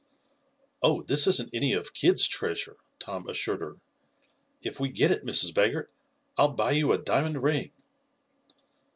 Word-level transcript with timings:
"Oh, 0.81 1.03
this 1.03 1.27
isn't 1.27 1.53
any 1.53 1.73
of 1.73 1.93
Kidd's 1.93 2.27
treasure," 2.27 2.75
Tom 2.97 3.29
assured 3.29 3.61
her. 3.61 3.77
"If 4.63 4.79
we 4.79 4.89
get 4.89 5.11
it, 5.11 5.23
Mrs. 5.27 5.53
Baggert, 5.53 5.91
I'll 6.39 6.53
buy 6.53 6.71
you 6.71 6.91
a 6.91 6.97
diamond 6.97 7.43
ring." 7.43 7.71